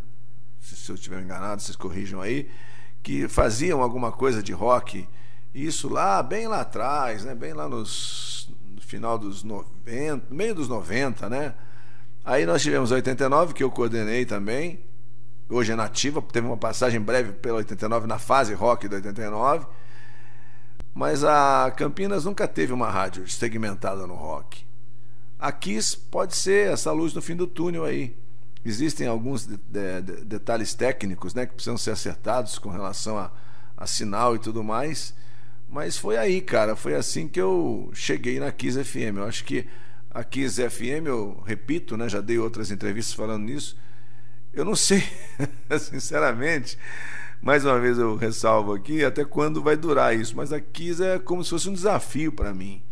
[0.60, 2.50] Se, se eu estiver enganado, vocês corrijam aí,
[3.02, 5.06] que faziam alguma coisa de rock.
[5.54, 7.34] Isso lá, bem lá atrás, né?
[7.34, 11.54] Bem lá nos, no final dos 90, meio dos 90, né?
[12.26, 14.80] Aí nós tivemos a 89, que eu coordenei também.
[15.48, 19.64] Hoje é nativa, teve uma passagem breve pela 89 na fase rock da 89.
[20.92, 24.66] Mas a Campinas nunca teve uma rádio segmentada no rock.
[25.38, 28.18] A Kiss pode ser essa luz no fim do túnel aí.
[28.64, 33.30] Existem alguns de, de, de, detalhes técnicos né, que precisam ser acertados com relação a,
[33.76, 35.14] a sinal e tudo mais.
[35.68, 36.74] Mas foi aí, cara.
[36.74, 39.18] Foi assim que eu cheguei na Kiss FM.
[39.18, 39.64] Eu acho que
[40.16, 43.76] a Kiss FM, eu repito, né, já dei outras entrevistas falando nisso.
[44.50, 45.04] Eu não sei,
[45.78, 46.78] sinceramente.
[47.42, 51.18] Mais uma vez eu ressalvo aqui até quando vai durar isso, mas a Kiss é
[51.18, 52.82] como se fosse um desafio para mim.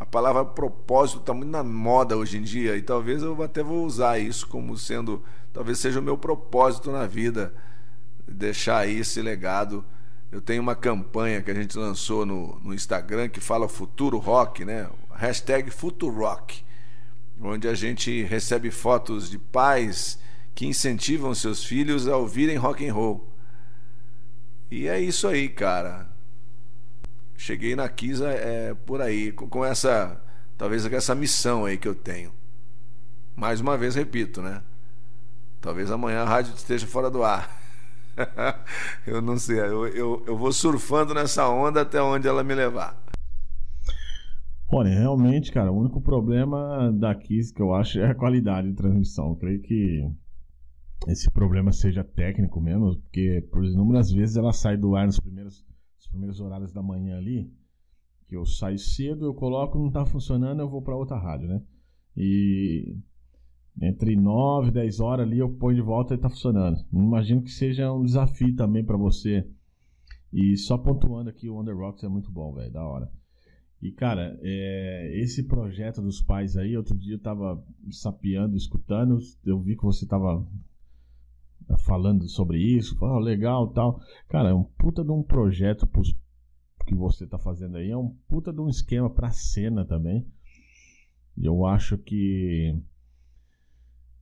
[0.00, 3.84] A palavra propósito está muito na moda hoje em dia e talvez eu até vou
[3.84, 7.52] usar isso como sendo, talvez seja o meu propósito na vida,
[8.26, 9.84] deixar aí esse legado.
[10.30, 14.64] Eu tenho uma campanha que a gente lançou no, no Instagram que fala Futuro Rock,
[14.64, 14.88] né?
[15.16, 16.64] Hashtag Futurock,
[17.40, 20.18] onde a gente recebe fotos de pais
[20.54, 23.32] que incentivam seus filhos a ouvirem rock and roll.
[24.70, 26.12] E é isso aí, cara
[27.42, 30.20] cheguei na Kisa é, por aí, com, essa,
[30.56, 32.32] talvez com essa missão aí que eu tenho.
[33.34, 34.62] Mais uma vez repito, né?
[35.60, 37.60] Talvez amanhã a rádio esteja fora do ar.
[39.06, 42.96] eu não sei, eu, eu, eu vou surfando nessa onda até onde ela me levar.
[44.74, 48.74] Olha, realmente, cara, o único problema da Kiss que eu acho é a qualidade de
[48.74, 49.28] transmissão.
[49.28, 50.10] Eu creio que
[51.06, 55.62] esse problema seja técnico mesmo, porque por inúmeras vezes ela sai do ar nos primeiros
[56.10, 57.50] primeiros horários da manhã ali,
[58.28, 61.62] que eu saio cedo, eu coloco, não está funcionando, eu vou para outra rádio, né?
[62.16, 62.96] E
[63.80, 66.78] entre 9 e 10 horas ali eu ponho de volta e está funcionando.
[66.92, 69.46] Imagino que seja um desafio também para você.
[70.32, 73.10] E só pontuando aqui, o Under Rocks é muito bom, velho, da hora.
[73.82, 79.60] E cara, é, esse projeto dos pais aí, outro dia eu tava sapeando, escutando, eu
[79.60, 80.46] vi que você tava
[81.84, 84.00] falando sobre isso, oh, legal tal.
[84.28, 86.16] Cara, é um puta de um projeto pros,
[86.86, 90.24] que você tá fazendo aí, é um puta de um esquema pra cena também.
[91.36, 92.80] Eu acho que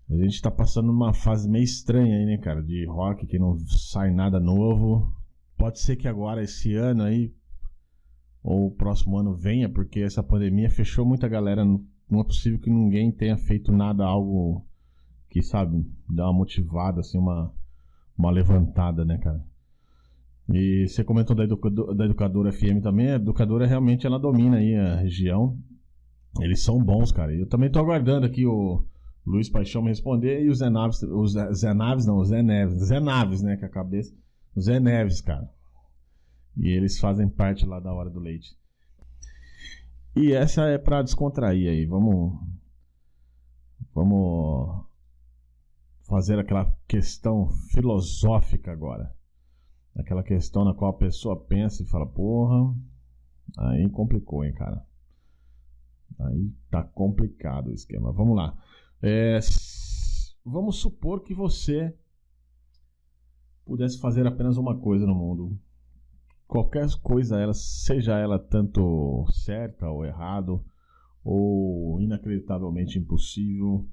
[0.08, 3.58] a gente tá passando uma fase meio estranha aí, né, cara, de rock que não
[3.66, 5.14] sai nada novo.
[5.58, 7.34] Pode ser que agora, esse ano aí,
[8.42, 11.64] ou o próximo ano venha, porque essa pandemia fechou muita galera.
[11.64, 14.64] Não é possível que ninguém tenha feito nada, algo
[15.28, 17.52] que, sabe, dá uma motivada, assim, uma,
[18.16, 19.44] uma levantada, né, cara?
[20.52, 21.44] E você comentou da,
[21.94, 23.10] da Educadora FM também.
[23.10, 25.56] A Educadora realmente ela domina aí a região.
[26.40, 27.32] Eles são bons, cara.
[27.32, 28.84] Eu também tô aguardando aqui o
[29.24, 32.42] Luiz Paixão me responder e o Zé Naves, o Zé, Zé Naves não, o Zé
[32.42, 34.12] Neves, Zé Naves, né, com a cabeça.
[34.56, 35.48] O Zé Neves, cara.
[36.56, 38.56] E eles fazem parte lá da hora do leite.
[40.14, 41.86] E essa é para descontrair aí.
[41.86, 42.38] Vamos
[43.94, 44.84] vamos
[46.02, 49.14] fazer aquela questão filosófica agora.
[49.94, 52.74] Aquela questão na qual a pessoa pensa e fala, porra,
[53.58, 54.84] aí complicou, hein, cara.
[56.18, 58.12] Aí tá complicado o esquema.
[58.12, 58.56] Vamos lá.
[59.02, 59.38] É,
[60.44, 61.96] vamos supor que você
[63.64, 65.58] pudesse fazer apenas uma coisa no mundo.
[66.50, 70.60] Qualquer coisa, ela, seja ela tanto certa ou errado,
[71.22, 73.88] ou inacreditavelmente impossível,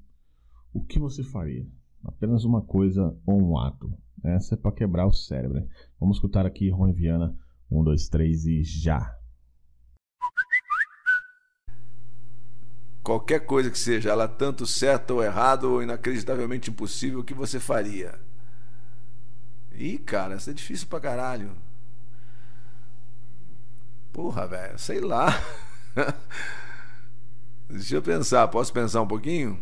[0.74, 1.64] o que você faria?
[2.04, 3.96] Apenas uma coisa ou um ato.
[4.24, 5.68] Essa é para quebrar o cérebro.
[6.00, 7.32] Vamos escutar aqui Rony Viana.
[7.70, 9.16] Um, dois, três e já.
[13.04, 17.60] Qualquer coisa que seja, ela tanto certa ou errada ou inacreditavelmente impossível, o que você
[17.60, 18.18] faria?
[19.76, 21.67] Ih, cara, isso é difícil pra caralho.
[24.12, 25.42] Porra, velho, sei lá.
[27.68, 29.60] Deixa eu pensar, posso pensar um pouquinho?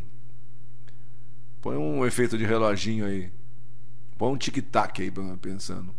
[1.61, 3.33] Põe um efeito de reloginho aí.
[4.17, 5.95] Põe um tic-tac aí pensando.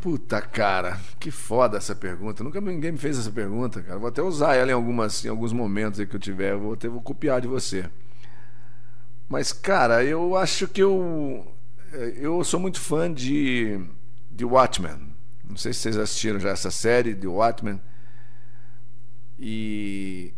[0.00, 2.42] Puta cara, que foda essa pergunta.
[2.44, 3.98] Nunca ninguém me fez essa pergunta, cara.
[3.98, 6.56] Vou até usar ela em, algumas, em alguns momentos que eu tiver.
[6.56, 7.90] vou até vou copiar de você.
[9.28, 11.46] Mas, cara, eu acho que eu.
[12.16, 13.78] Eu sou muito fã de.
[14.30, 15.17] de Watchmen.
[15.48, 17.80] Não sei se vocês assistiram já essa série de Watchmen.
[19.38, 20.34] E.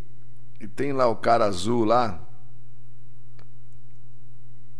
[0.60, 2.22] E tem lá o cara azul lá,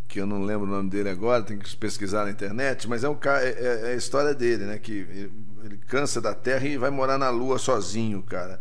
[0.07, 3.09] que eu não lembro o nome dele agora, tem que pesquisar na internet, mas é,
[3.09, 4.79] um, é, é, é a história dele, né?
[4.79, 4.93] Que
[5.63, 8.61] ele, cansa da Terra e vai morar na Lua sozinho, cara.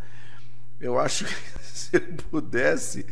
[0.79, 3.05] Eu acho que se ele pudesse,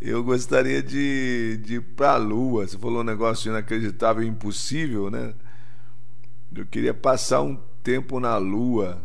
[0.00, 2.66] eu gostaria de, de ir para a Lua.
[2.66, 5.32] Você falou um negócio inacreditável impossível, né?
[6.56, 9.04] Eu queria passar um tempo na Lua,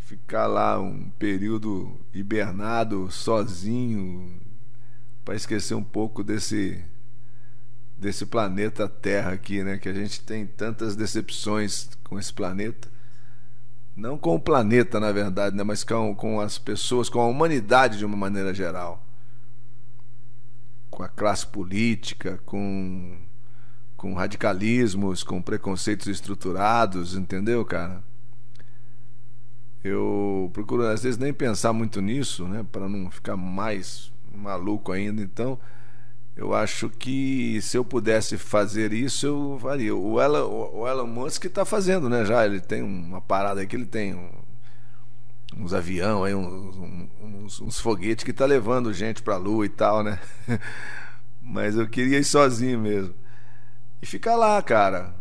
[0.00, 4.40] ficar lá um período hibernado, sozinho,
[5.24, 6.84] para esquecer um pouco desse
[7.96, 9.78] desse planeta Terra aqui, né?
[9.78, 12.88] Que a gente tem tantas decepções com esse planeta.
[13.94, 15.62] Não com o planeta, na verdade, né?
[15.62, 19.04] mas com, com as pessoas, com a humanidade de uma maneira geral.
[20.90, 23.18] Com a classe política, com,
[24.00, 28.02] com radicalismos, com preconceitos estruturados, entendeu, cara?
[29.84, 35.20] Eu procuro às vezes nem pensar muito nisso, né, para não ficar mais maluco ainda.
[35.20, 35.58] Então,
[36.34, 39.94] Eu acho que se eu pudesse fazer isso, eu faria.
[39.94, 42.24] O Elon, o Elon Musk está fazendo, né?
[42.24, 44.30] Já ele tem uma parada aí que ele tem um,
[45.58, 46.76] uns avião aí, uns,
[47.20, 50.18] uns, uns foguetes que tá levando gente para a Lua e tal, né?
[51.42, 53.19] Mas eu queria ir sozinho mesmo
[54.02, 55.14] e ficar lá, cara,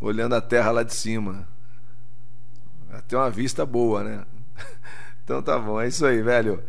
[0.00, 1.46] olhando a Terra lá de cima.
[3.08, 4.24] Ter uma vista boa, né?
[5.24, 6.60] Então tá bom, é isso aí, velho.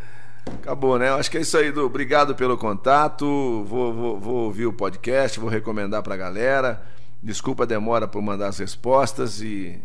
[0.46, 1.10] Acabou, né?
[1.10, 1.86] Acho que é isso aí, Du.
[1.86, 3.26] Obrigado pelo contato.
[3.68, 6.84] Vou, vou, vou ouvir o podcast, vou recomendar pra galera.
[7.22, 9.82] Desculpa a demora por mandar as respostas e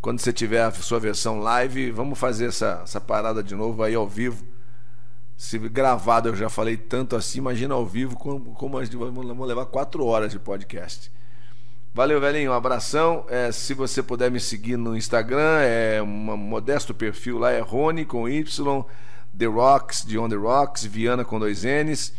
[0.00, 3.94] quando você tiver a sua versão live, vamos fazer essa, essa parada de novo aí
[3.94, 4.44] ao vivo.
[5.36, 10.04] Se gravado eu já falei tanto assim, imagina ao vivo como, como vamos levar quatro
[10.04, 11.10] horas de podcast.
[11.92, 12.50] Valeu, velhinho.
[12.50, 13.24] Um abração.
[13.28, 18.04] É, se você puder me seguir no Instagram, é um modesto perfil lá, é Rony
[18.04, 18.84] com Y.
[19.36, 22.12] The Rocks, de On The Rocks, Viana com dois N's.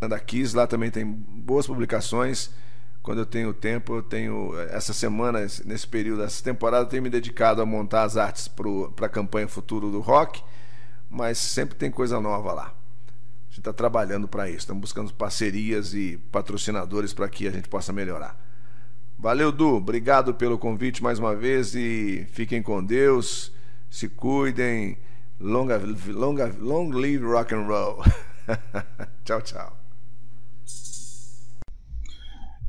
[0.00, 2.50] Da Kiss, lá também tem boas publicações.
[3.02, 4.52] Quando eu tenho tempo, eu tenho.
[4.70, 9.06] Essa semana, nesse período, essa temporada, eu tenho me dedicado a montar as artes para
[9.06, 10.42] a campanha Futuro do Rock,
[11.10, 12.64] mas sempre tem coisa nova lá.
[12.66, 17.68] A gente está trabalhando para isso, estamos buscando parcerias e patrocinadores para que a gente
[17.68, 18.38] possa melhorar.
[19.18, 19.76] Valeu, Du.
[19.76, 23.50] Obrigado pelo convite mais uma vez e fiquem com Deus.
[23.88, 24.98] Se cuidem.
[25.40, 28.02] Longa, longa, long live rock and roll.
[29.24, 29.76] tchau, tchau.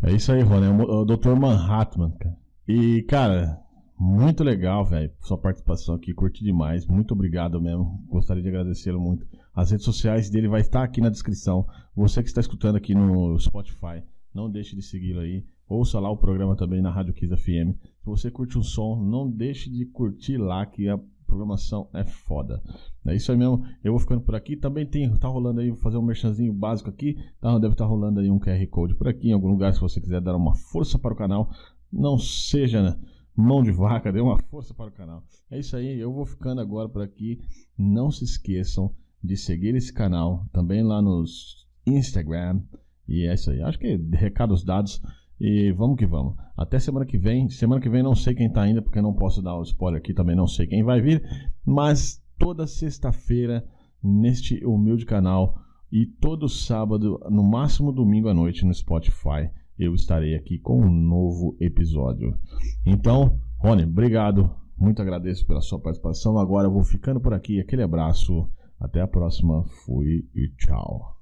[0.04, 0.68] É isso aí, Rony.
[0.68, 1.36] É o Dr.
[1.36, 2.38] Manhattan, cara.
[2.68, 3.60] E, cara,
[4.00, 6.14] muito legal, velho, sua participação aqui.
[6.14, 6.86] Curti demais.
[6.86, 8.04] Muito obrigado mesmo.
[8.08, 9.26] Gostaria de agradecê-lo muito.
[9.56, 11.66] As redes sociais dele vai estar aqui na descrição.
[11.96, 15.44] Você que está escutando aqui no Spotify, não deixe de segui-lo aí.
[15.68, 17.76] Ouça lá o programa também na Rádio Kiss FM.
[18.00, 22.62] Se você curte um som, não deixe de curtir lá que a programação é foda.
[23.06, 23.66] É isso aí mesmo.
[23.84, 24.56] Eu vou ficando por aqui.
[24.56, 27.18] Também tem, tá rolando aí, vou fazer um merchanzinho básico aqui.
[27.42, 29.74] Tá, deve estar tá rolando aí um QR Code por aqui em algum lugar.
[29.74, 31.50] Se você quiser dar uma força para o canal,
[31.92, 32.96] não seja né,
[33.38, 35.24] mão de vaca, dê uma força para o canal.
[35.52, 36.00] É isso aí.
[36.00, 37.40] Eu vou ficando agora por aqui.
[37.78, 38.92] Não se esqueçam
[39.24, 42.62] de seguir esse canal também lá nos Instagram.
[43.08, 43.62] E é isso aí.
[43.62, 45.02] Acho que recados dados.
[45.40, 46.36] E vamos que vamos.
[46.58, 47.48] Até semana que vem.
[47.50, 50.14] Semana que vem não sei quem tá ainda, porque não posso dar o spoiler aqui
[50.14, 51.24] também, não sei quem vai vir.
[51.64, 53.64] Mas toda sexta-feira,
[54.04, 55.60] neste humilde canal,
[55.92, 60.90] e todo sábado, no máximo domingo à noite, no Spotify, eu estarei aqui com um
[60.90, 62.38] novo episódio.
[62.86, 64.50] Então, Rony, obrigado.
[64.78, 66.38] Muito agradeço pela sua participação.
[66.38, 67.60] Agora eu vou ficando por aqui.
[67.60, 68.50] Aquele abraço.
[68.80, 69.64] Até a próxima.
[69.86, 71.17] Fui e tchau.